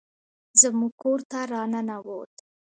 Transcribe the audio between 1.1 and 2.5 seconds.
ته راننوت